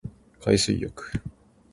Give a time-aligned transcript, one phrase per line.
[0.39, 0.91] 海水浴